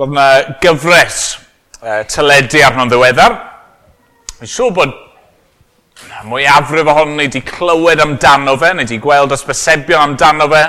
[0.00, 0.26] Roedd yna
[0.62, 1.16] gyfres
[1.84, 3.34] uh, teledu arno'n ddiweddar.
[4.38, 4.94] Mae'n siŵr bod
[6.24, 10.62] mwyafrif ohono ni wedi clywed amdano fe, neu wedi gweld ysbysebion amdano fe.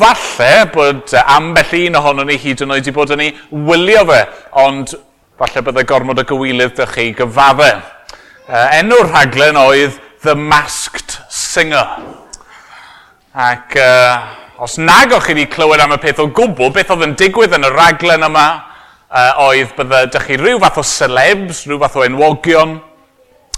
[0.00, 3.34] Falle bod e, ambell un ohono ni hyd yn oed wedi bod yn ei
[3.68, 4.20] wylio fe,
[4.64, 4.96] ond
[5.36, 7.72] falle byddai gormod o gywilydd dych chi gyfadde.
[7.76, 11.98] E, uh, enw'r rhaglen oedd The Masked Singer.
[13.36, 17.06] Ac uh, Os nag o'ch chi wedi clywed am y peth o gwbl, beth oedd
[17.06, 18.46] yn digwydd yn y raglen yma
[19.08, 22.80] uh, oedd bydde dych chi rhyw fath o celebs, rhyw fath o enwogion,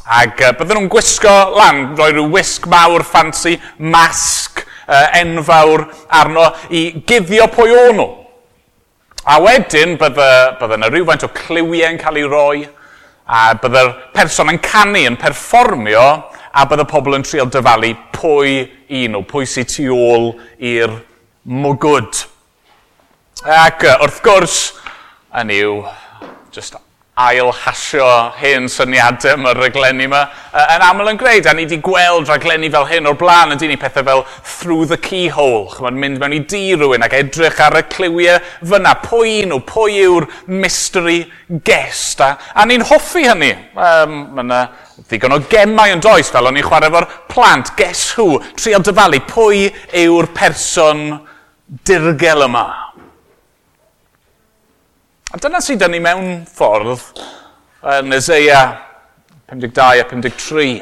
[0.05, 6.50] Ac uh, bydden nhw'n gwisgo lan, roi rhyw wisg mawr, ffansi, masg, uh, enfawr arno
[6.69, 8.08] i guddio pwy o'n nhw.
[9.24, 10.28] A wedyn bydde,
[10.61, 12.66] bydde yna rhywfaint o cliwiau'n cael ei roi
[13.24, 16.05] a bydde'r person yn canu yn perfformio
[16.54, 18.54] a bydd y pobl yn trio dyfalu pwy
[19.02, 20.30] un o pwy sy'n tu ôl
[20.62, 20.94] i'r
[21.44, 22.24] mwgwd.
[23.44, 24.58] Ac wrth gwrs,
[25.42, 25.78] yn yw,
[26.54, 26.78] just
[27.14, 28.06] ailhasio
[28.40, 30.24] hen syniadau mae'r raglenni yma
[30.58, 31.46] yn aml yn gwneud.
[31.46, 34.89] A ni wedi gweld raglenni fel hyn o'r blaen yn dyn ni pethau fel through
[34.91, 35.68] the keyhole.
[35.74, 38.96] Chymod, mynd mewn i di rhywun ac edrych ar y cliwiau fyna.
[39.05, 41.20] Pwy un o pwy yw'r mystery
[41.66, 42.22] guest?
[42.24, 43.52] A, a ni'n hoffi hynny.
[43.74, 44.64] Um, mae yna
[44.95, 47.73] ddigon o gemau yn does fel o'n i'n chwarae efo'r plant.
[47.78, 48.39] Guess who?
[48.59, 49.69] Trio dyfalu pwy
[50.05, 51.06] yw'r person
[51.86, 52.67] dirgel yma.
[55.34, 57.09] A dyna sydd yn ni mewn ffordd
[57.97, 58.61] yn Ezeia
[59.51, 60.77] 52 a 53.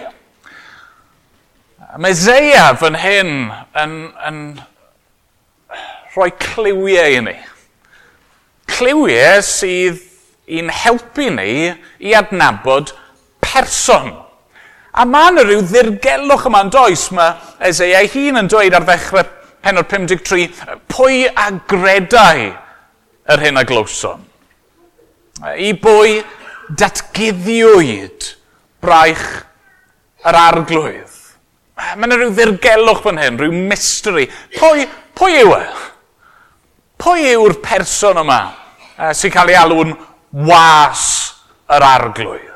[1.96, 3.32] Mae Ezeia fan hyn
[3.80, 3.96] yn,
[4.28, 4.42] yn
[6.12, 7.36] rhoi cliwiau i ni.
[8.68, 10.04] Cliwiau sydd
[10.52, 12.92] i'n helpu ni i adnabod
[13.52, 14.12] person.
[14.92, 17.06] A mae yna rhyw ddirgelwch yma'n does.
[17.16, 19.24] Mae Ezeia hun yn dweud ar ddechrau
[19.62, 20.48] penod 53,
[20.90, 22.50] pwy a gredau
[23.32, 24.24] yr hyn a glwson?
[25.42, 26.20] I bwy
[26.78, 28.28] datgyddiwyd
[28.82, 29.26] braich
[30.28, 31.18] yr arglwydd.
[31.96, 34.28] Mae yna rhyw ddirgelwch fan hyn, rhyw mystery.
[34.58, 34.86] Pwy,
[35.18, 35.64] pwy yw e?
[37.02, 38.42] Pwy yw'r person yma
[39.16, 39.96] sy'n cael ei alw'n
[40.46, 41.06] was
[41.72, 42.51] yr arglwydd?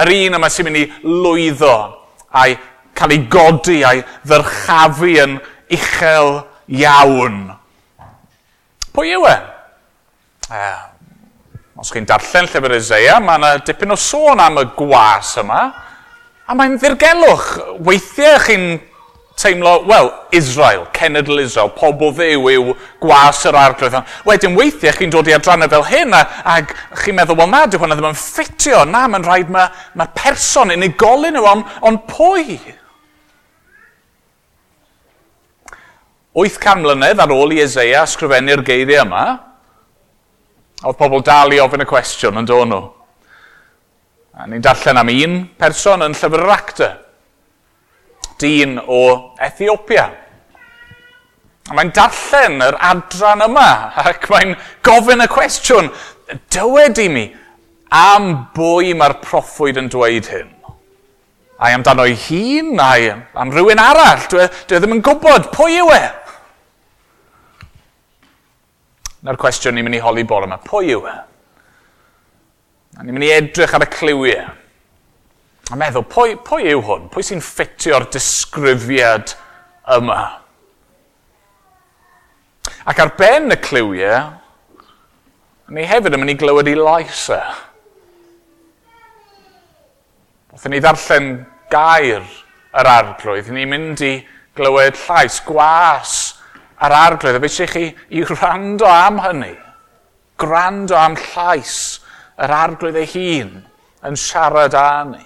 [0.00, 1.74] Yr un yma sy'n mynd i lwyddo
[2.40, 2.54] a'i
[2.96, 5.36] cael ei godi a'i ddyrchafu yn
[5.72, 6.32] uchel
[6.72, 7.42] iawn.
[8.92, 9.36] Pwy yw e?
[10.52, 10.80] Eh,
[11.80, 15.62] os chi'n darllen llyfr Isaiah, mae yna dipyn o sôn am y gwas yma,
[16.46, 17.50] a mae'n ddirgelwch.
[17.84, 18.66] Weithiau chi'n
[19.42, 23.98] teimlo, wel, Israel, cenedl Israel, pobl ddew yw gwas yr arglwydd.
[24.28, 26.22] Wedyn weithiau chi'n dod i adrannau fel hyn a,
[26.54, 26.72] ac
[27.02, 30.74] chi'n meddwl, wel na, dyw hwnna ddim yn ffitio, na, mae'n rhaid mae ma person
[30.74, 32.60] unigolyn yw, ond on pwy?
[36.32, 39.26] 800 mlynedd ar ôl i Ezeia sgrifennu'r geiriau yma,
[40.86, 42.82] oedd pobl dal i ofyn y cwestiwn yn dod nhw.
[44.32, 46.94] A ni'n darllen am un person yn llyfr yr actor
[48.42, 49.02] dyn o
[49.40, 50.08] Ethiopia.
[51.70, 53.68] A mae'n darllen yr adran yma
[54.02, 55.92] ac mae'n gofyn y cwestiwn,
[56.52, 57.26] dywed i mi,
[57.92, 60.50] am bwy mae'r proffwyd yn dweud hyn?
[61.62, 65.52] Ai amdano ei hun, ai am rhywun arall, dwi, e, dwi e ddim yn gwybod
[65.54, 66.00] pwy yw e.
[69.22, 71.14] Na'r cwestiwn ni'n mynd i holi bore yma, pwy yw e?
[72.98, 74.50] A ni'n mynd i edrych ar y cliwiau.
[75.70, 77.08] A meddwl, pwy, pwy yw hwn?
[77.12, 79.36] Pwy sy'n ffitio'r disgrifiad
[79.94, 80.20] yma?
[82.88, 84.32] Ac ar ben y cliwiau,
[85.72, 87.40] ni hefyd yn mynd i glywed i laisa.
[90.52, 91.28] Wrthyn ni ddarllen
[91.72, 92.26] gair
[92.76, 94.14] yr arglwydd, ni'n mynd i
[94.58, 96.16] glywed llais gwas
[96.82, 97.38] ar arglwydd.
[97.38, 97.86] A fe eisiau chi
[98.18, 99.54] i rando am hynny.
[100.42, 102.00] grando am llais
[102.42, 103.52] yr arglwydd ei hun
[104.08, 105.22] yn siarad â ni.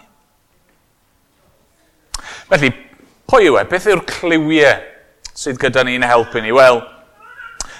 [2.47, 2.71] Felly,
[3.27, 3.65] pwy yw e?
[3.71, 4.77] Beth yw'r cliwiau
[5.37, 6.55] sydd gyda ni'n helpu ni?
[6.55, 6.79] Wel,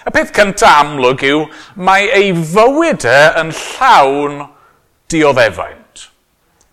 [0.07, 1.47] y peth cyntaf amlwg yw
[1.87, 4.45] mae ei fywydau e yn llawn
[5.13, 6.07] dioddefaint.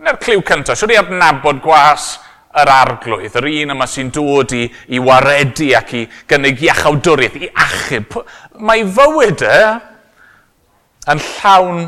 [0.01, 2.15] Yna'r cliw cyntaf, siwr i adnabod gwas
[2.59, 7.49] yr arglwydd, yr un yma sy'n dod i, i waredu ac i gynnig iachawdwriaeth, i
[7.65, 8.19] achub.
[8.61, 11.83] Mae fywydau e yn llawn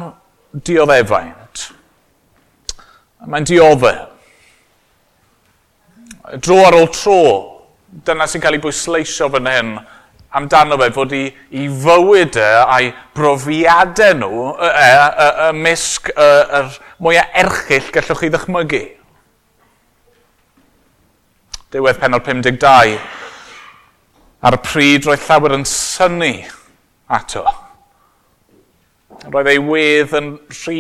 [0.65, 1.69] dioddefaint.
[3.25, 4.14] Mae'n dioddef.
[6.41, 7.19] Dro ar ôl tro,
[8.05, 9.75] dyna sy'n cael ei bwysleisio fan hyn
[10.35, 11.23] amdano fe fod i,
[11.55, 16.73] i fywyd e a'i brofiadau nhw y, y, y, y misg yr
[17.03, 18.81] mwyaf erchill gallwch chi ddychmygu.
[21.75, 22.97] Diwedd penol 52.
[24.45, 26.33] Ar y pryd roedd llawer yn syni
[27.07, 27.45] ato.
[29.31, 30.79] Roedd ei wedd yn rhy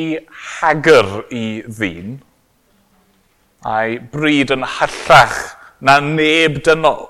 [0.59, 2.17] hagyr i ddyn
[3.65, 5.37] a'i bryd yn hyllach
[5.81, 7.07] na neb dynol.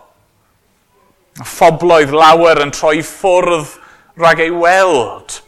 [1.35, 3.75] Phobloedd lawer yn troi ffwrdd
[4.21, 5.41] rhag ei weld.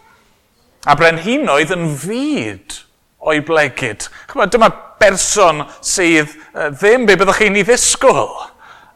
[0.88, 2.82] A brenhinoedd yn fyd
[3.24, 4.08] o'i blegyd.
[4.32, 4.70] Chyma, dyma
[5.00, 8.30] berson sydd uh, ddim be byddwch chi'n ei ddisgwyl.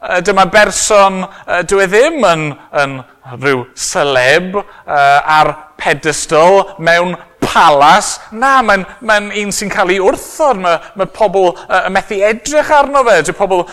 [0.02, 2.46] Uh, dyma berson, uh, dwi e ddim yn,
[2.82, 2.96] yn
[3.38, 7.14] rhyw seleb uh, ar pedestal mewn
[7.52, 12.72] palas, na, mae'n mae un sy'n cael ei wrthod, mae, mae pobl uh, methu edrych
[12.72, 13.66] arno fe, dyw pobl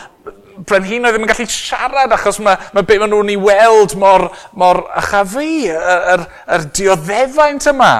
[0.67, 4.27] brenhinoedd ddim yn gallu siarad achos mae, mae beth maen nhw'n ei weld mor,
[4.59, 7.93] mor achafu, yr, yr, yr dioddefaint yma.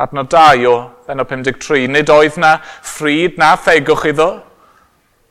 [0.00, 0.74] Adnod 2 o
[1.06, 4.28] Fenno 53, nid oedd na ffryd na thegwch iddo,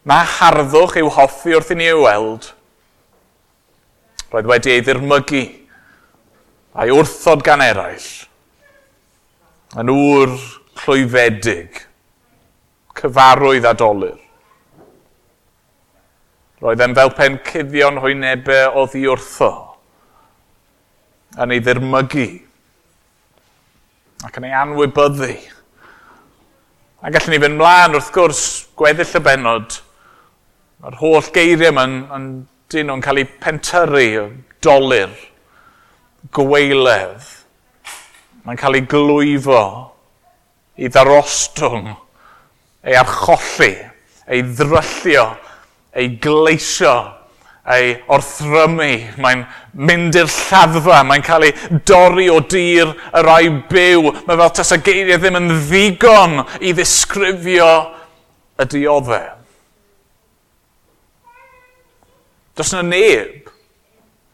[0.08, 2.52] na harddwch i'w hoffi wrth i ni ei weld.
[4.34, 5.44] Roedd wedi ei ddirmygu
[6.74, 8.08] a'i wrthod gan eraill.
[9.78, 10.34] Yn ŵr
[10.78, 11.82] clwyfedig,
[12.98, 14.20] cyfarwydd a dolyr.
[16.64, 19.52] Roedd e'n fel pen cuddion hwynebau o i wrtho,
[21.44, 22.28] yn ei ddirmygu,
[24.24, 25.34] ac yn ei anwybyddu.
[27.04, 28.44] A gallwn ni fynd mlaen wrth gwrs
[28.80, 29.78] gweddill y benod,
[30.82, 32.32] mae'r holl geiriau yma'n
[32.72, 34.08] dyn nhw'n cael eu pentyru
[34.64, 35.12] dolyr
[36.32, 37.26] gweiledd.
[38.44, 39.64] Mae'n cael ei glwyfo
[40.76, 41.92] i ddarostwng,
[42.84, 43.74] ei archolli,
[44.28, 45.26] ei ddryllio,
[45.96, 46.96] ei gleisio,
[47.72, 48.90] ei orthrymu.
[49.24, 49.46] Mae'n
[49.88, 54.12] mynd i'r lladdfa, mae'n cael ei dorri o dir y rai byw.
[54.28, 57.72] Mae fel tas y geiriau ddim yn ddigon i ddisgrifio
[58.60, 59.32] y dioddau.
[62.54, 63.53] Does yna neb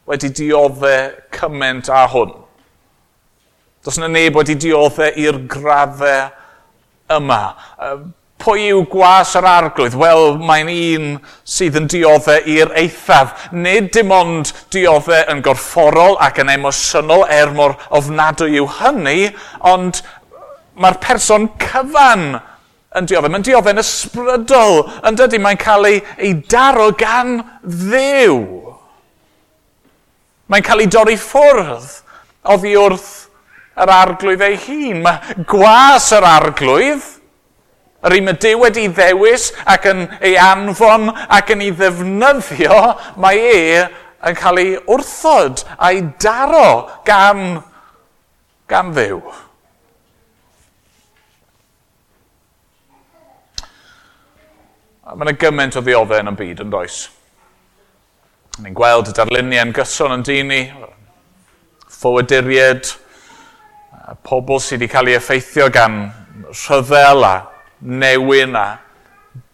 [0.09, 2.31] wedi dioddau cymaint a hwn.
[3.85, 6.31] Does yna neb wedi dioddau i'r graddau
[7.13, 7.41] yma.
[8.39, 9.97] Pwy yw gwas yr arglwydd?
[9.99, 11.07] Wel, mae'n un
[11.47, 13.49] sydd yn dioddau i'r eithaf.
[13.53, 19.33] Nid dim ond dioddau yn gorfforol ac yn emosiynol er mor ofnadwy yw hynny,
[19.67, 20.01] ond
[20.79, 22.31] mae'r person cyfan
[22.97, 23.29] yn dioddau.
[23.35, 28.68] Mae'n dioddau yn ysbrydol, yn dydy mae'n cael ei, ei daro gan ddew.
[30.49, 31.89] Mae'n cael ei dorri ffwrdd
[32.49, 33.09] oddi wrth
[33.79, 35.03] yr arglwydd ei hun.
[35.05, 37.05] Mae gwas yr arglwydd,
[38.05, 42.79] yr un y Dyw wedi ddewis ac yn ei anfon ac yn ei ddefnyddio,
[43.19, 43.83] mae e
[44.29, 47.61] yn cael ei wrthod a'i daro gan,
[48.71, 49.21] gan ddew.
[55.09, 57.07] Mae yna gymaint o ddioddau yn y byd yn does.
[58.59, 60.63] Ni'n gweld y darluniau yn gyson yn dyn ni,
[61.95, 62.89] ffoaduried,
[64.27, 66.01] pobl sydd wedi cael ei effeithio gan
[66.49, 67.33] rhyfel a
[67.79, 68.65] newyn a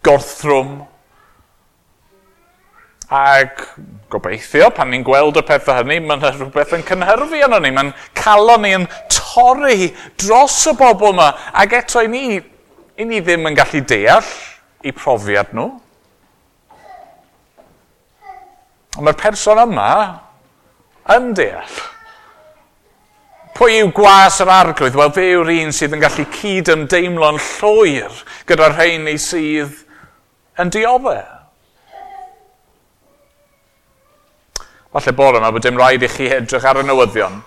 [0.06, 0.74] gorthrwm.
[3.14, 3.62] Ac
[4.10, 7.76] gobeithio, pan ni'n gweld y pethau hynny, mae'n rhywbeth yn cynhyrfu yno ni.
[7.76, 11.30] Mae'n calo ni yn torri dros y bobl yma.
[11.54, 12.40] Ac eto i ni,
[12.98, 14.34] i ni ddim yn gallu deall
[14.82, 15.76] i profiad nhw.
[18.96, 19.92] Ond mae'r person yma
[21.16, 21.78] yn deall.
[23.56, 24.98] Pwy yw gwas yr arglwydd?
[25.00, 29.78] Wel, fe yw'r un sydd yn gallu cyd ymdeimlo'n llwyr gyda'r rhain ei sydd
[30.60, 31.24] yn dioddau.
[34.96, 37.42] Falle bore yma bod dim rhaid i chi edrych ar y newyddion.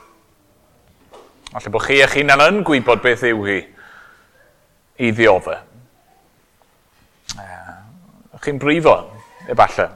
[1.53, 3.61] Falle bod chi eich hunan yn gwybod beth yw hi
[5.05, 5.65] i ddioddau.
[8.39, 8.95] Chi'n brifo,
[9.51, 9.89] efallai.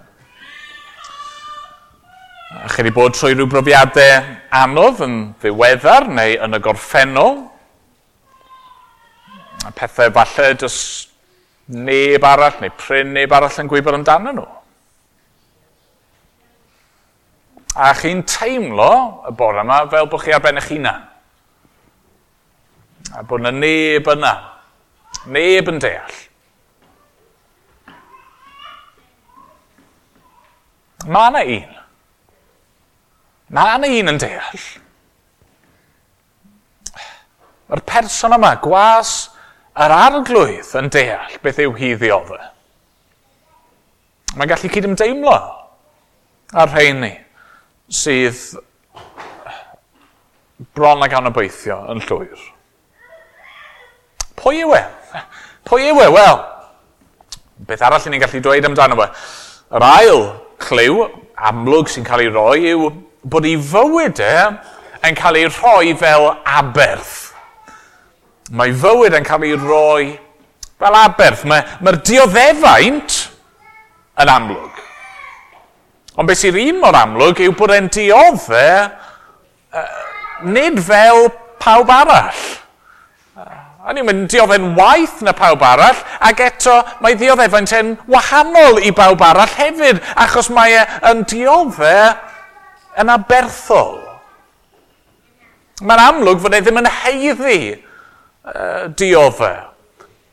[2.52, 7.38] A chi wedi bod trwy rhyw brofiadau anodd yn ddiweddar neu yn y gorffennol.
[9.64, 10.76] A pethau falle dys
[11.73, 14.47] neb arall neu pryn neb arall yn gwybod amdano nhw.
[17.73, 18.92] A chi'n teimlo
[19.30, 21.09] y bore yma fel bod chi ar ben eich hunan.
[23.16, 24.35] A bod yna neb yna.
[25.32, 26.18] Neb yn deall.
[31.09, 31.81] Mae yna un
[33.52, 34.62] Na yna un yn deall.
[37.68, 39.12] Mae'r person yma, gwas
[39.76, 42.49] yr arglwydd yn deall beth yw hi ddioddau.
[44.37, 45.37] Mae'n gallu cydymdeimlo
[46.56, 47.12] ar rheini
[47.92, 48.40] sydd
[50.73, 52.49] bron ag anobeithio yn llwyr.
[54.40, 54.82] Pwy yw e?
[55.68, 56.11] Pwy yw e?
[56.16, 56.42] Wel,
[57.68, 59.09] beth arall ni'n gallu dweud amdano fe?
[59.76, 60.23] Yr ail
[60.64, 61.04] clyw
[61.52, 62.88] amlwg sy'n cael ei roi yw
[63.23, 64.37] bod ei fywyd e
[65.07, 67.33] yn cael ei rhoi fel aberth.
[68.52, 70.07] Mae fywyd yn cael ei roi
[70.83, 71.45] fel aberth.
[71.49, 73.19] Mae'r mae, dioddefaint
[74.23, 74.81] yn amlwg.
[76.19, 79.87] Ond beth sy'n un mor amlwg yw bod e'n diodde uh,
[80.45, 81.31] nid fel
[81.62, 82.43] pawb arall.
[83.83, 88.93] A ni'n mynd diodde'n waith na pawb arall, ac eto mae dioddefaint yn wahanol i
[88.95, 91.97] bawb arall hefyd, achos mae e'n yn diodde
[93.00, 94.00] yn aberthol.
[95.82, 99.68] Mae'n amlwg fod e ddim yn heiddi uh, dioddau.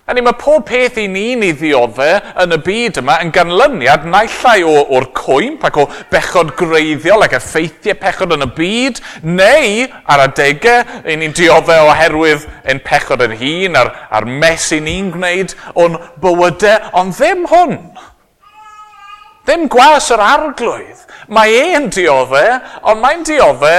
[0.10, 4.64] A mae pob peth i ni'n ei ddioddau yn y byd yma yn ganlyniad naillai
[4.66, 11.06] o'r cwymp ac o bechod greiddiol ac effeithiau pechod yn y byd, neu ar adegau
[11.06, 16.02] i ni'n dioddau oherwydd ein pechod yn hun a'r, ar mes i ni'n gwneud o'n
[16.26, 17.78] bywydau, ond ddim hwn.
[19.50, 21.00] Ddim gwas yr arglwydd.
[21.34, 22.44] Mae e'n diofe,
[22.86, 23.74] ond mae'n diofe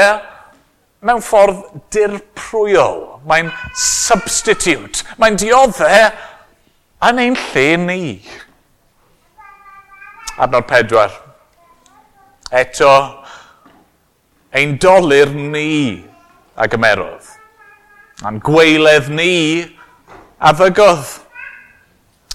[1.07, 1.61] mewn ffordd
[1.95, 3.21] dirprwyol.
[3.31, 5.05] Mae'n substitute.
[5.23, 5.93] Mae'n diodde
[7.07, 8.01] yn ein lle ni.
[10.43, 11.15] Adnod pedwar.
[12.51, 12.91] Eto,
[14.51, 16.03] ein dolir ni
[16.59, 17.31] a gymerodd.
[18.27, 19.35] A'n gweiledd ni
[20.43, 21.20] a fygodd.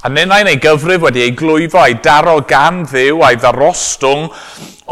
[0.05, 4.27] A nenna'n ei gyfrif wedi ei glwyfo a'i daro gan ddiw a'i ddarostwng,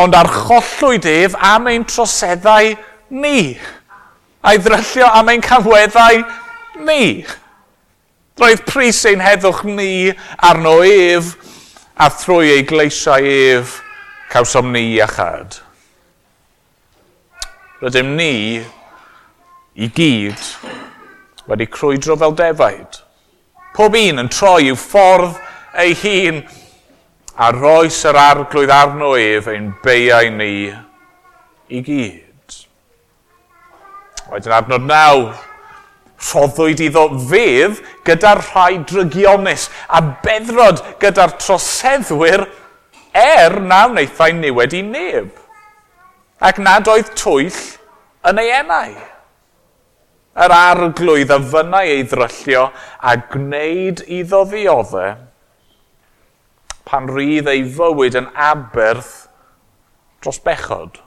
[0.02, 2.72] ond ar chollwyd ef am ein troseddau
[3.22, 3.54] ni.
[4.42, 6.24] A'i ddryllio am ein canweddau
[6.88, 7.22] ni.
[8.42, 10.10] Roedd pris ein heddwch ni
[10.50, 11.36] arno ef,
[11.94, 13.78] a thrwy ei gleisiau ef,
[14.34, 15.08] cawsom ni a.
[17.86, 18.34] Rydym ni
[19.78, 20.52] i gyd
[21.46, 23.04] wedi crwydro fel defaid
[23.74, 25.40] Pob un yn troi i'w ffordd
[25.82, 26.44] ei hun
[27.36, 30.54] a roes yr arglwydd arno ef ein beiau ni
[31.74, 32.58] i gyd.
[34.30, 35.32] Wedyn adnod nawr,
[36.24, 42.46] rhoddwyd iddo fedd gyda'r rhai drygionus a beddrod gyda'r troseddwyr
[43.14, 45.34] er na wnaethau niwed i neb.
[46.44, 47.58] Ac nad oedd twyll
[48.30, 48.94] yn ei enau
[50.34, 55.14] yr arglwydd a fynnau ei ddryllio a gwneud iddo ddioddau
[56.90, 59.14] pan rydd ei fywyd yn aberth
[60.24, 61.00] dros bechod.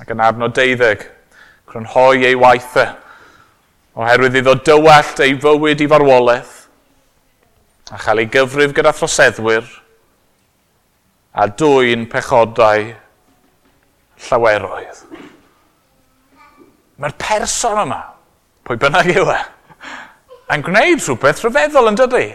[0.00, 1.04] Ac yn adnod deuddeg,
[1.70, 2.96] crynhoi ei waithau,
[3.98, 6.56] oherwydd iddo dywallt ei fywyd i farwolaeth,
[7.92, 9.68] a chael ei gyfrif gyda throseddwyr,
[11.32, 12.90] a dwy'n pechodau
[14.28, 15.06] llaweroedd.
[17.02, 17.98] Mae'r person yma,
[18.62, 19.38] pwy bynnag yw e,
[20.54, 22.26] yn gwneud rhywbeth rhyfeddol yn dydy.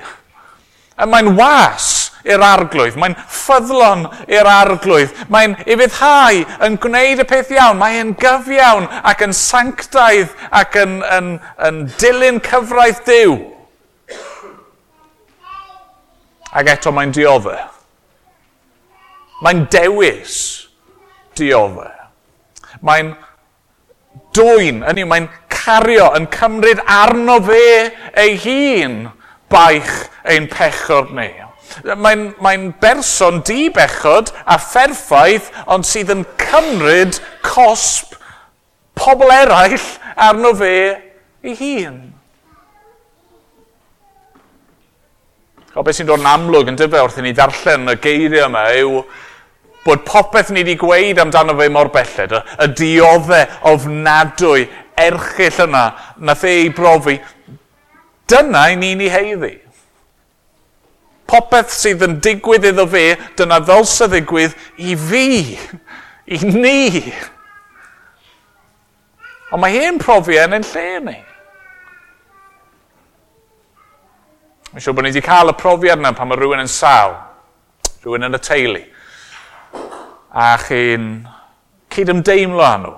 [0.97, 7.53] A mae'n was i'r arglwydd, mae'n ffyddlon i'r arglwydd, mae'n ifyddhau yn gwneud y peth
[7.55, 11.29] iawn, mae'n gyfiawn ac yn sanctaidd ac yn, yn,
[11.67, 13.37] yn dilyn cyfraith diw.
[16.57, 17.61] Ac eto mae'n dioddau.
[19.45, 20.35] Mae'n dewis
[21.37, 21.93] dioddau.
[22.81, 23.13] Mae'n
[24.37, 29.07] dwy'n, yn yw mae'n cario, yn cymryd arno fe ei hun
[29.51, 29.91] baich
[30.27, 31.29] ein pechod ni.
[31.83, 38.15] Mae'n mae berson di bechod a pherffaith ond sydd yn cymryd cosp
[38.97, 40.77] pobl eraill arno fe
[41.43, 41.99] ei hun.
[45.77, 48.63] O beth sy'n dod yn amlwg yn dyfa wrth i ni ddarllen y geiriau yma
[48.79, 49.01] yw
[49.87, 54.67] bod popeth ni wedi gweud amdano fe mor belled, y, y dioddau ofnadwy
[54.97, 55.85] erchill yna,
[56.27, 57.15] nath e ei brofi,
[58.27, 59.53] dyna i ni'n ei heiddi.
[61.27, 63.05] Popeth sydd yn digwydd iddo fe,
[63.39, 65.29] dyna ddylsa ddigwydd i fi,
[66.35, 67.13] i ni.
[69.51, 71.17] Ond mae hi'n profi e yn ein lle ni.
[74.71, 77.15] Mae'n siŵr bod ni wedi cael y profiad yna pan mae rhywun yn sal,
[78.03, 78.83] rhywun yn y teulu,
[80.37, 81.05] a chi'n
[81.93, 82.93] cydymdeimlo â nhw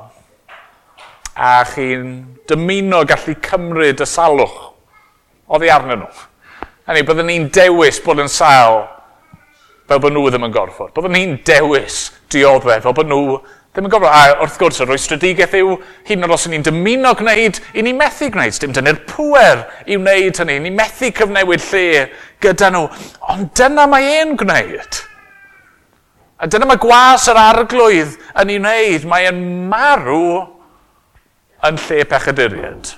[1.40, 2.10] a chi'n
[2.50, 4.58] dymuno gallu cymryd y salwch
[5.48, 6.10] oddi arnyn nhw.
[6.90, 8.82] Hynny, byddwn ni'n dewis bod yn sal
[9.88, 10.92] fel bod nhw ddim yn gorfod.
[10.92, 14.12] Byddwn ni'n dewis dioddau fel bod nhw ddim yn gorfod.
[14.12, 15.78] A wrth gwrs, yr oestradigaeth yw,
[16.10, 18.60] hyn yn os ni'n dymuno gwneud, i ni methu gwneud.
[18.60, 20.60] Dim dyna'r pwer i wneud hynny.
[20.66, 22.10] Ni methu cyfnewid lle
[22.44, 22.90] gyda nhw.
[23.32, 25.06] Ond dyna mae e'n gwneud.
[26.40, 29.08] A dyna mae gwas yr arglwydd yn ei wneud.
[29.12, 29.42] Mae yn
[29.72, 30.24] marw
[31.68, 32.94] yn lle pechaduriad.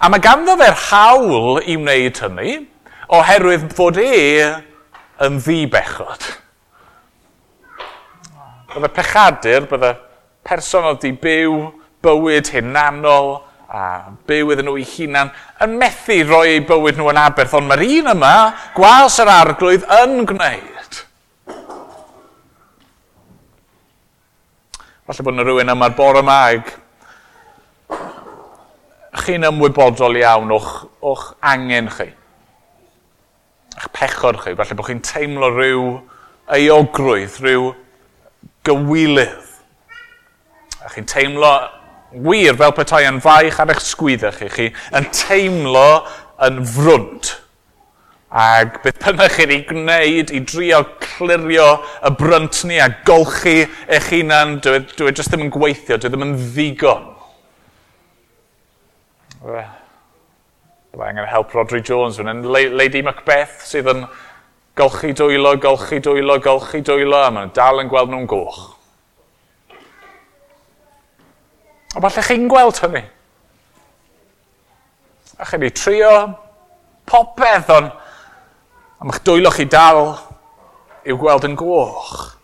[0.00, 2.54] A mae ganddo fe'r hawl i wneud hynny
[3.12, 4.14] oherwydd fod e
[5.22, 6.24] yn ddi bechod.
[8.72, 9.92] Bydde pechadur, bydde
[10.48, 11.56] person oedd wedi byw
[12.02, 13.34] bywyd hunanol
[13.72, 13.84] a
[14.28, 15.30] byw iddyn nhw eu hunan
[15.64, 18.34] yn methu rhoi eu bywyd nhw yn aberth, ond mae'r un yma,
[18.76, 20.71] gwas yr arglwydd, yn gwneud.
[25.12, 26.70] falle bod yna rhywun yma'r bore yma ag
[29.22, 32.08] chi'n ymwybodol iawn o'ch, och angen chi.
[33.76, 35.84] Eich pechod chi, falle bod chi'n teimlo rhyw
[36.56, 37.68] eogrwydd, rhyw
[38.64, 39.52] gywilydd.
[40.80, 41.52] A chi'n teimlo
[42.12, 44.48] wir fel petai yn faich ar eich sgwyddau chi.
[44.56, 45.86] Chi yn teimlo
[46.48, 47.34] yn frwnt.
[48.32, 51.66] Ac beth bynnag chi'n ei gwneud i drio clirio
[52.00, 53.58] y brynt ni a golchi
[53.92, 57.10] eich hunan, dwi, e, dwi e jyst ddim yn gweithio, dwi e ddim yn ddigon.
[59.42, 62.40] Byddai angen help Rodri Jones yn.
[62.48, 64.06] Lady Macbeth sydd yn
[64.80, 68.62] golchi dwylo, golchi dwylo, golchi dwylo, a maen dal yn gweld nhw'n goch.
[71.92, 73.04] A falle chi'n gweld hynny.
[75.36, 76.14] A chi'n ei trio
[77.04, 77.98] popeth, ond
[79.02, 80.12] am eich dwylo chi dal
[81.02, 82.36] i'w gweld yn gloch.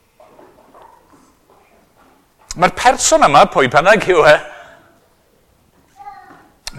[2.59, 4.33] Mae'r person yma, pwy bynnag yw e,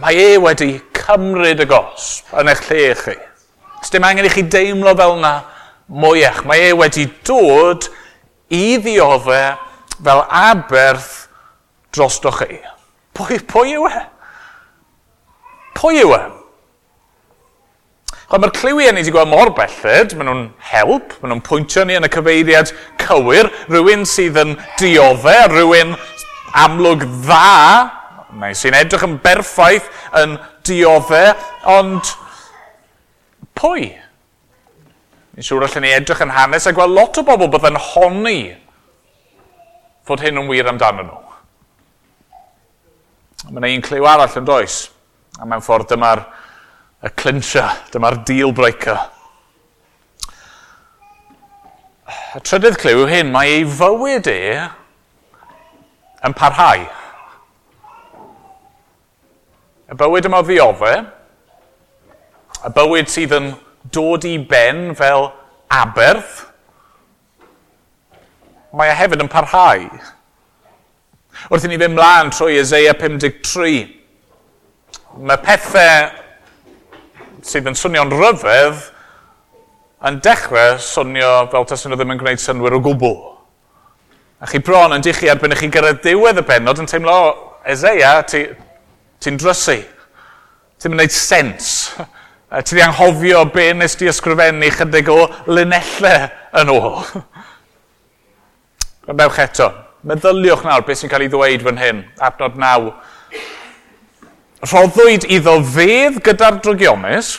[0.01, 3.15] mae e wedi cymryd y gosb yn eich lle chi.
[3.79, 5.31] Os dim angen i chi deimlo fel yna
[5.87, 7.87] mwyach, mae e wedi dod
[8.51, 9.43] i ddiofe
[9.95, 11.29] fel aberth
[11.95, 12.59] drosto chi.
[13.15, 14.03] Pwy, pwy yw e?
[15.79, 16.21] Pwy yw e?
[18.29, 21.95] Chwa, mae'r cliwiau ni wedi gweld mor belled, maen nhw'n help, maen nhw'n pwyntio ni
[21.97, 22.69] yn y cyfeiriad
[23.01, 25.95] cywir, rhywun sydd yn dioddau, rhywun
[26.61, 27.87] amlwg dda,
[28.37, 29.87] neu sy'n edrych yn berffaith
[30.21, 30.35] yn
[30.69, 31.31] dioddau,
[31.73, 32.11] ond
[33.57, 33.87] pwy?
[35.33, 38.39] Ni'n siŵr allan ni edrych yn hanes a gweld lot o bobl bydd yn honni
[40.05, 41.23] fod hyn yn wir amdano nhw.
[43.49, 44.77] Mae yna un cliw arall yn does,
[45.41, 46.23] a mewn ffordd dyma'r
[46.99, 48.99] y clincher, dyma'r deal breaker.
[52.35, 54.41] Y trydydd clyw yw hyn, mae ei fywyd e
[56.27, 56.83] yn parhau.
[59.89, 61.07] Y bywyd yma o ddioddau,
[62.67, 63.51] y bywyd sydd yn
[63.95, 65.31] dod i ben fel
[65.71, 66.43] aberth,
[68.75, 69.87] mae e hefyd yn parhau.
[71.47, 73.85] Wrth i ni fynd mlaen trwy Isaiah 53,
[75.23, 76.09] mae pethau
[77.45, 78.87] sydd yn swnio'n ryfedd
[80.09, 83.17] yn dechrau swnio fel tas nhw ddim yn gwneud synwyr o gwbl.
[84.39, 87.31] A chi bron yn dichu erbyn i chi gyrraedd diwedd y benod yn teimlo, o,
[87.67, 88.55] Ezea, ti'n
[89.19, 89.75] ti, drysu.
[90.79, 91.73] Ti'n mynd sens.
[92.65, 95.19] Ti di anghofio be nes di ysgrifennu chydig o
[95.51, 96.23] linellau
[96.57, 96.95] yn ôl.
[99.05, 99.67] Gwrandewch eto.
[100.07, 102.87] Meddyliwch nawr beth sy'n cael ei ddweud fan hyn, adnod naw
[104.59, 107.37] Rhoddwyd iddo fedd gyda'r drogiomus,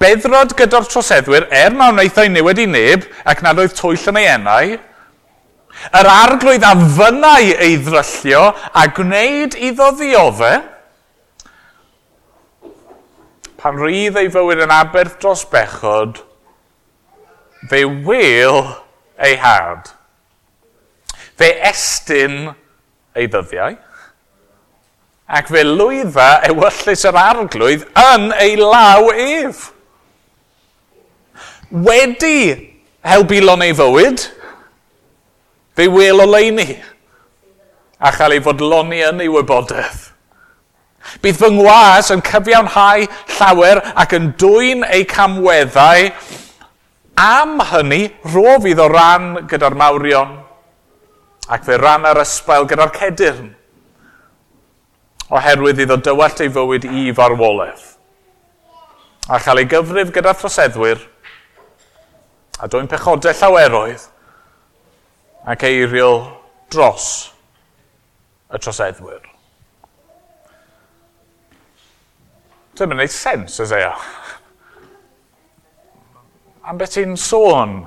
[0.00, 4.28] beddrod gyda'r troseddwyr, er na wnaethau newid i neb, ac nad oedd twyll yn ei
[4.32, 4.78] enau,
[5.98, 10.62] yr arglwydd a fynnau ei ddryllio a gwneud iddo ddioddau,
[13.58, 16.22] pan rydd ei fywyd yn aberth dros bechod,
[17.68, 18.62] fe wyl
[19.20, 19.92] ei had.
[21.38, 22.54] Fe estyn
[23.18, 23.76] ei ddyddiau,
[25.28, 29.68] ac fe lwydda ewyllus yr arglwydd yn ei law ef.
[31.68, 32.40] Wedi
[33.04, 34.22] helbilon ei fywyd,
[35.76, 36.78] fe wel oleini
[38.00, 40.06] a chael ei fodloni yn ei wybodaeth.
[41.22, 43.04] Bydd fy ngwas yn cyfiawnhau
[43.36, 46.08] llawer ac yn dwy'n ei camweddau
[47.20, 50.34] am hynny rof iddo ran gyda'r mawrion
[51.52, 53.48] ac fe ran ar ysbael gyda'r cedyrn
[55.28, 57.86] oherwydd iddo dywallt ei fywyd i farwolaeth
[59.28, 61.02] a chael ei gyfrif gyda throseddwyr
[62.58, 64.06] a dwi'n pechodau llaweroedd
[65.48, 66.22] ac eiriol
[66.72, 67.08] dros
[68.48, 69.20] y troseddwyr.
[72.78, 73.92] Dyma wneud sens, ys eo.
[76.68, 77.80] Am beth ti'n sôn?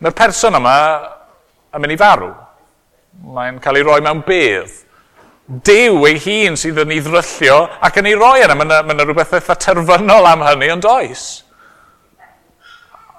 [0.00, 0.76] Mae'r person yma
[1.74, 2.32] yn mynd i farw.
[3.36, 4.85] Mae'n cael ei roi mewn bedd.
[5.46, 8.56] Dew ei hun sydd yn ei ddryllio ac yn ei roi yna.
[8.58, 11.26] Mae yna, rhywbeth eitha terfynol am hynny, ond oes.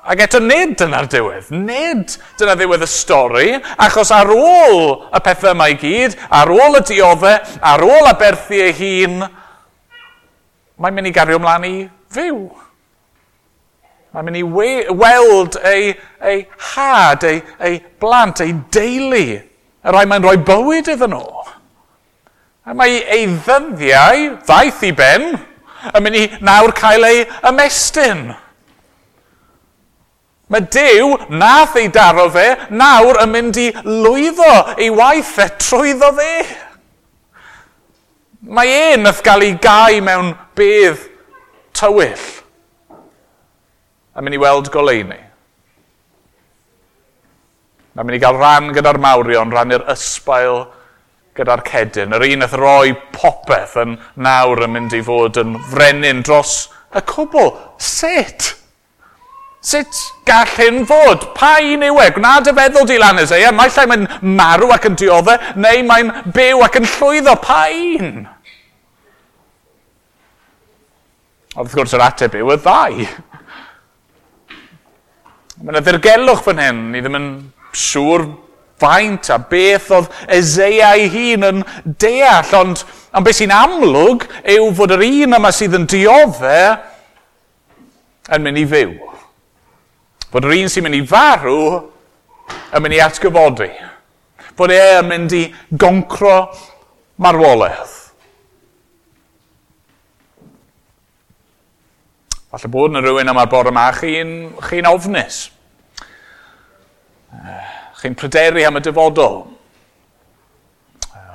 [0.08, 1.50] Ac eto nid dyna'r diwedd.
[1.56, 3.48] Nid dyna ddiwedd y stori,
[3.84, 8.14] achos ar ôl y pethau yma i gyd, ar ôl y dioddau, ar ôl y
[8.20, 9.18] berthu ei hun,
[10.80, 11.74] mae'n mynd i gario ymlaen i
[12.16, 12.40] fyw.
[14.16, 15.92] Mae'n mynd i we weld ei,
[16.24, 21.37] ei had, ei, ei blant, ei deulu, y rai mae'n rhoi bywyd iddyn nhw.
[22.68, 25.30] A mae ei ddyddiau, ddaeth i ben,
[25.94, 28.26] yn mynd i nawr cael ei ymestyn.
[30.52, 36.12] Mae Dyw, nath ei daro fe, nawr yn mynd i lwyddo ei waith e trwyddo
[36.20, 36.34] fe.
[38.52, 41.08] Mae e nath gael ei gau mewn bedd
[41.76, 42.28] tywyll
[44.18, 45.20] yn mynd i weld goleini.
[47.94, 50.66] Mae'n mynd i gael rhan gyda'r mawrion, rhan i'r ysbail
[51.38, 56.24] gyda'r cedyn, yr un nath roi popeth yn nawr yn mynd i fod yn frenin
[56.26, 57.52] dros y cwbl.
[57.82, 58.54] Sut?
[59.68, 61.30] Sut gall hyn fod?
[61.38, 62.08] Pa un yw e?
[62.16, 66.12] Gwnaed y feddwl di lan Ezeia, mae lle mae'n marw ac yn diodde, neu mae'n
[66.36, 67.36] byw ac yn llwyddo.
[67.44, 68.26] Pa un?
[71.58, 73.08] A wrth gwrs yr ateb yw y ddau.
[75.58, 76.84] Mae yna ddirgelwch fan hyn.
[76.94, 77.30] Ni ddim yn
[77.74, 78.28] siŵr
[78.82, 81.64] faint a beth oedd Ezea ei hun yn
[82.00, 86.62] deall, ond am beth sy'n amlwg yw fod yr un yma sydd yn diodde
[88.36, 88.96] yn mynd i fyw.
[90.32, 91.60] Fod yr un sy'n mynd i farw
[92.76, 93.72] yn mynd i atgyfodi.
[94.58, 96.36] Fod e yn mynd i goncro
[97.24, 97.96] marwolaeth.
[102.48, 104.38] Falle bod yna rhywun yma'r bore yma, chi'n
[104.70, 105.42] chi ofnus.
[107.28, 109.40] Uh, Chi'n pryderu am y dyfodol.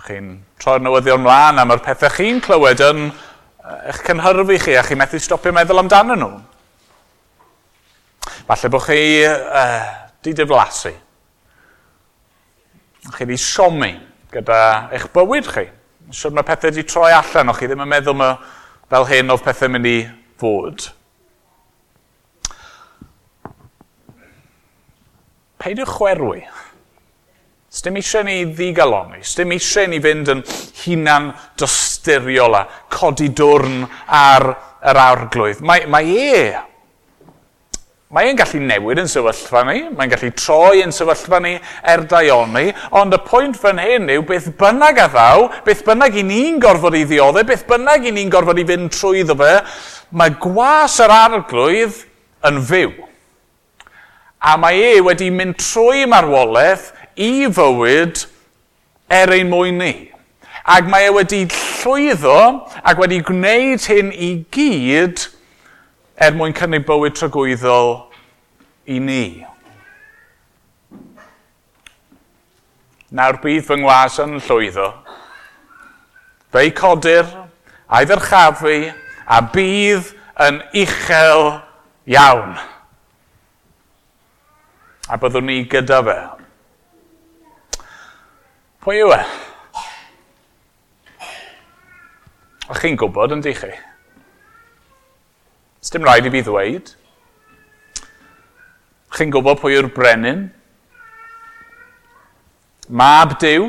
[0.07, 3.09] Chi'n troi'r newyddion mlaen am yr pethau chi'n clywed yn
[3.91, 6.31] eich cynhyrfu chi a chi'n methu stopio meddwl amdano nhw.
[8.47, 9.91] Falle bod chi uh,
[10.23, 10.95] di diflasu.
[13.17, 13.93] Chi di siomi
[14.33, 14.63] gyda
[14.95, 15.69] eich bywyd chi.
[16.13, 18.35] Siwr mae pethau wedi troi allan, o chi ddim yn meddwl mae
[18.91, 19.97] fel hyn oedd pethau mynd i
[20.39, 20.93] fod.
[25.63, 26.43] peidiwch chwerwi.
[27.73, 30.43] Sdim eisiau ni ddigaloni, sdim eisiau ni fynd yn
[30.83, 34.45] hunan dosturiol a codi dwrn ar
[34.91, 35.63] yr arglwydd.
[35.65, 36.43] Mae, mae e,
[38.13, 41.55] mae e'n gallu newid yn sefyllfa ni, mae'n gallu troi yn sefyllfa ni
[41.95, 42.67] er daioni,
[43.01, 46.99] ond y pwynt fan hyn yw beth bynnag a ddaw, beth bynnag i ni'n gorfod
[46.99, 49.55] i ddioddau, beth bynnag i ni'n gorfod i fynd trwyddo fe,
[50.13, 52.05] mae gwas yr arglwydd
[52.51, 52.93] yn fyw
[54.43, 58.25] a mae e wedi mynd trwy marwolaeth i fywyd
[59.13, 59.93] er ein mwyn ni.
[60.67, 62.39] Ac mae e wedi llwyddo
[62.83, 65.23] ac wedi gwneud hyn i gyd
[66.19, 67.95] er mwyn cynnig bywyd trygwyddol
[68.91, 69.25] i ni.
[73.13, 74.89] Nawr bydd fy ngwas yn llwyddo.
[76.53, 77.29] Fei codir,
[77.93, 78.77] a'i ddyrchafu,
[79.29, 80.11] a bydd
[80.47, 81.45] yn uchel
[82.09, 82.57] iawn
[85.13, 86.17] a byddwn ni gyda fe.
[88.81, 89.19] Pwy yw e?
[92.73, 93.69] A chi'n gwybod yn di chi?
[95.85, 96.95] Sdim rhaid i fi ddweud.
[99.13, 100.47] Chi'n gwybod pwy yw'r brenin?
[102.89, 103.69] Mab Dyw?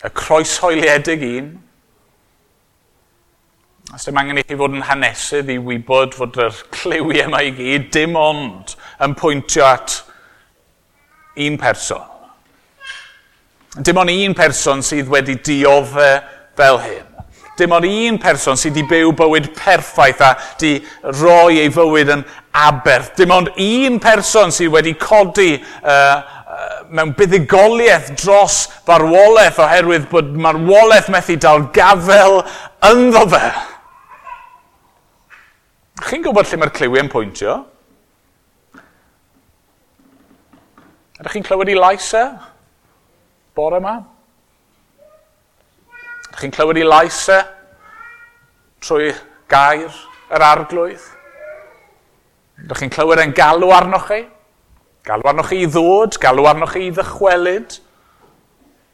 [0.00, 1.52] Y croesoeliedig un?
[3.90, 7.50] Os dim angen i chi fod yn hanesydd i wybod fod yr cliwiau yma i
[7.56, 9.96] gyd dim ond yn pwyntio at
[11.42, 12.04] un person.
[13.82, 16.20] Dim ond un person sydd wedi dioddau
[16.58, 17.08] fel hyn.
[17.58, 20.72] Dim ond un person sydd wedi byw bywyd perffaith a wedi
[21.18, 22.22] roi ei fywyd yn
[22.62, 23.16] aberth.
[23.18, 26.22] Dim ond un person sydd wedi codi uh,
[26.94, 32.44] mewn buddigoliaeth dros farwolaeth oherwydd bod marwolaeth methu dal gafel
[32.86, 33.44] ynddo fe.
[36.00, 37.54] Chi'n gwybod lle mae'r cliwiau'n pwyntio?
[41.20, 42.22] Ydych chi'n clywed i lais e?
[43.56, 43.98] Bore yma?
[46.30, 47.38] Ydych chi'n clywed i lais e?
[48.80, 49.10] Trwy
[49.52, 49.92] gair
[50.32, 51.04] yr arglwydd?
[52.64, 54.22] Ydych chi'n clywed e'n galw arnoch chi?
[55.04, 57.76] Galw arnoch chi i ddod, galw arnoch chi i ddychwelyd,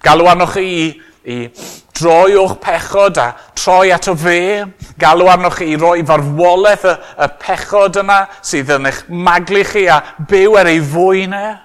[0.06, 0.82] galw arnoch chi i
[1.26, 1.50] i
[1.96, 4.64] droi o'ch pechod a troi ato fe,
[5.00, 9.86] galw arnoch chi i roi farwolaeth y, y pechod yna sydd yn eich maglu chi
[9.90, 9.98] a
[10.30, 11.56] byw ar ei fwynau.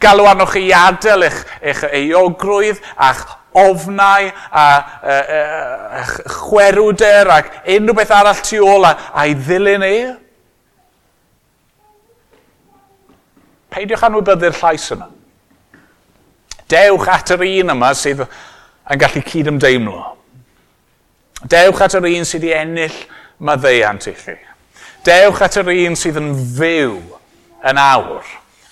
[0.00, 3.22] Galw arnoch chi i adael eich, eich eogrwydd a'ch
[3.60, 4.64] ofnau a
[5.02, 5.44] e, e,
[6.00, 9.94] eich chwerwder ac unrhyw beth arall tu ôl a'i ddilyn e.
[13.70, 15.10] Peidiwch anwybyddu'r llais yna.
[16.70, 18.22] Dewch at yr un yma sydd
[18.90, 20.00] yn gallu cydymdeimlo.
[21.48, 22.96] Dewch at yr un sydd wedi ennill
[23.40, 24.36] maddeiant i chi.
[25.06, 26.96] Dewch at yr un sydd yn fyw
[27.70, 28.26] yn awr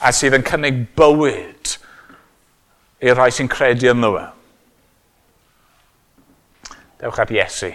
[0.04, 1.76] a sydd yn cynnig bywyd
[3.04, 4.26] i'r rhai sy'n credu yn fe.
[6.98, 7.70] Dewch at Iesu.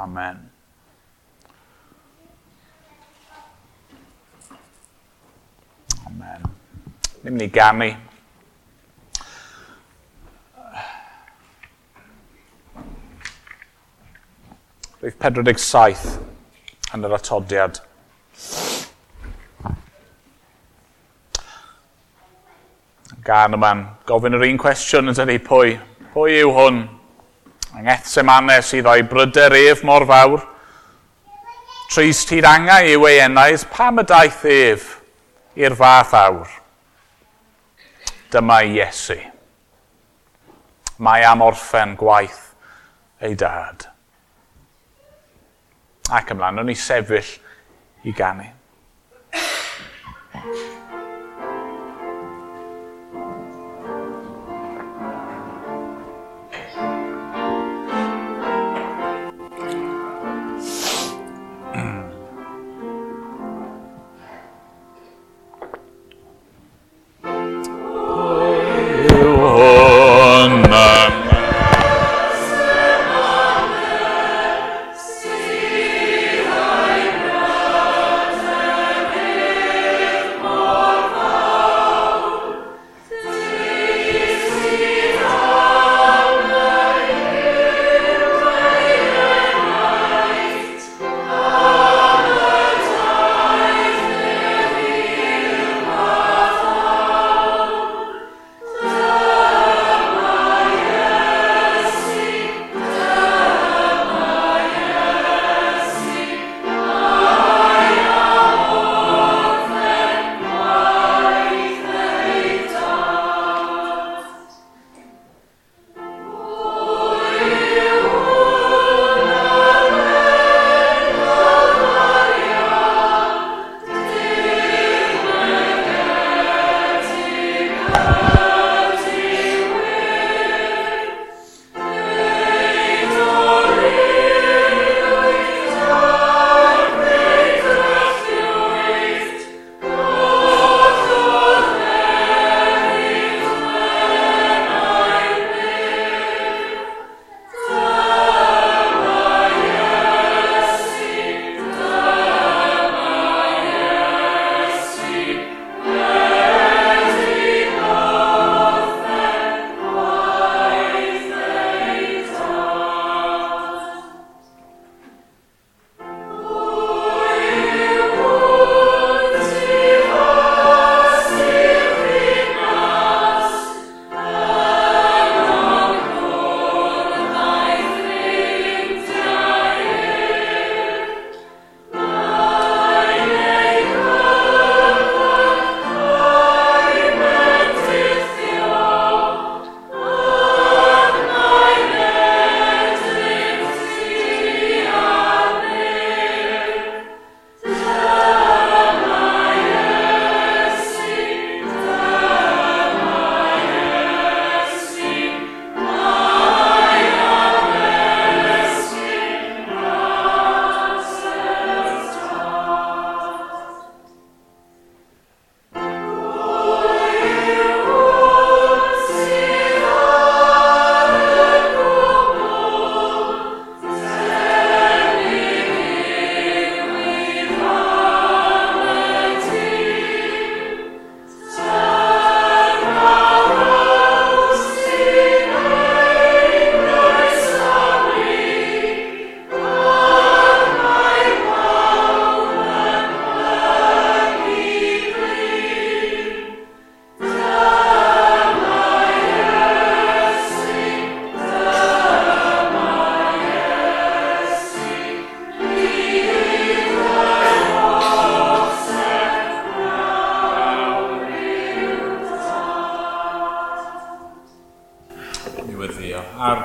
[0.00, 0.40] Amen.
[6.08, 6.50] Amen.
[7.22, 7.92] Ni'n mynd i ganu.
[15.04, 16.04] Rwyf 47
[16.96, 17.76] yn yr atodiad.
[23.26, 23.60] Gan y
[24.08, 25.76] gofyn yr un cwestiwn yn dweud pwy.
[26.16, 26.80] Pwy yw hwn?
[27.74, 30.40] Yng Ngethsemane sydd o'i bryder ef mor fawr.
[31.92, 34.90] Tris tyd angau yw ei enais, pam y daeth ef
[35.52, 36.60] i'r fath awr?
[38.32, 39.20] Dyma Iesu.
[40.96, 42.54] Mae am orffen gwaith
[43.20, 43.92] ei dad.
[46.12, 47.32] Ac ymlaen, o'n i sefyll
[48.04, 48.50] i ganu.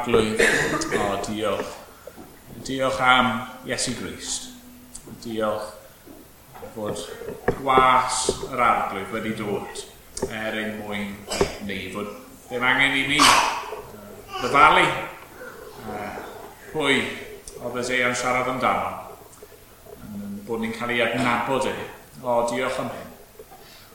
[0.09, 0.41] arglwydd.
[0.97, 1.65] O, oh, diolch.
[2.65, 4.49] Diolch am Iesu Grist.
[5.23, 5.75] Diolch
[6.75, 6.97] bod
[7.59, 9.83] gwas yr arglwydd wedi dod
[10.29, 11.13] er ein mwyn
[11.65, 12.09] ni, fod
[12.49, 13.19] ddim angen i ni
[14.39, 14.83] ddyfalu
[16.73, 16.97] pwy
[17.63, 18.91] oedd Eseia'n siarad amdano
[20.45, 21.75] bod ni'n cael ei adnabod e.
[22.19, 23.09] O, diolch am hyn.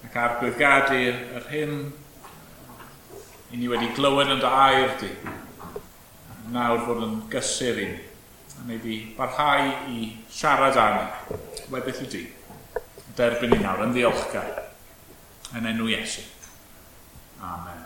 [0.07, 1.79] Ac argwyddgad i'r hyn
[3.53, 5.11] i ni wedi glywed yn dy air di
[6.53, 8.03] nawr fod yn gysur i ni.
[8.55, 10.99] A neu di barhau i siarad am
[11.73, 12.25] webeth i di.
[13.17, 14.53] Derbyn i nawr yn ddiolchgar.
[15.55, 16.27] Yn enw Iesu.
[17.45, 17.84] Amen.